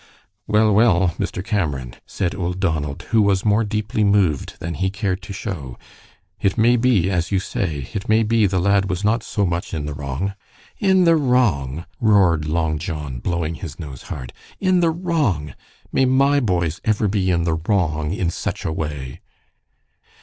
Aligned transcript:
"Well, 0.47 0.73
well, 0.73 1.09
Mr. 1.19 1.45
Cameron," 1.45 1.93
said 2.07 2.33
old 2.33 2.59
Donald, 2.59 3.03
who 3.11 3.21
was 3.21 3.45
more 3.45 3.63
deeply 3.63 4.03
moved 4.03 4.55
than 4.59 4.73
he 4.73 4.89
cared 4.89 5.21
to 5.21 5.31
show, 5.31 5.77
"it 6.39 6.57
maybe 6.57 7.11
as 7.11 7.31
you 7.31 7.39
say. 7.39 7.87
It 7.93 8.09
maybe 8.09 8.47
the 8.47 8.57
lad 8.59 8.89
was 8.89 9.03
not 9.03 9.21
so 9.21 9.45
much 9.45 9.75
in 9.75 9.85
the 9.85 9.93
wrong." 9.93 10.33
"In 10.79 11.03
the 11.03 11.15
wrong?" 11.15 11.85
roared 11.99 12.45
Long 12.47 12.79
John, 12.79 13.19
blowing 13.19 13.53
his 13.53 13.77
nose 13.79 14.01
hard. 14.01 14.33
"In 14.59 14.79
the 14.79 14.89
wrong? 14.89 15.53
May 15.91 16.05
my 16.05 16.39
boys 16.39 16.81
ever 16.83 17.07
be 17.07 17.29
in 17.29 17.43
the 17.43 17.61
wrong 17.67 18.11
in 18.11 18.31
such 18.31 18.65
a 18.65 18.71
way!" 18.73 19.21